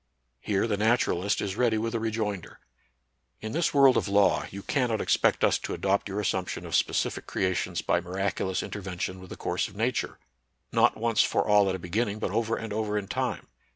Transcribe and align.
Here 0.39 0.65
the 0.65 0.77
naturalist 0.77 1.41
is 1.41 1.55
ready 1.55 1.77
with 1.77 1.93
a 1.93 1.99
rejoinder: 1.99 2.59
In 3.39 3.51
this 3.51 3.71
world 3.71 3.97
of 3.97 4.07
law 4.07 4.47
jow 4.47 4.61
cannot 4.65 4.99
expect 4.99 5.43
us 5.43 5.59
to 5.59 5.75
adopt 5.75 6.09
your 6.09 6.19
assumption 6.19 6.65
of 6.65 6.73
specific 6.75 7.27
creations 7.27 7.83
by 7.83 7.99
NATURAL 7.99 8.15
SCIENCE 8.15 8.15
AND 8.15 8.15
RELIGION. 8.15 8.55
63 8.55 8.63
miraculous 8.63 8.63
intervention 8.63 9.19
with 9.21 9.29
the 9.29 9.43
course 9.43 9.67
of 9.67 9.75
Na 9.75 9.91
ture, 9.93 10.17
not 10.71 10.97
once 10.97 11.21
for 11.21 11.47
all 11.47 11.69
at 11.69 11.75
a 11.75 11.77
beginning, 11.77 12.17
but 12.17 12.31
over 12.31 12.55
and 12.55 12.73
over 12.73 12.97
in 12.97 13.07
time. 13.07 13.45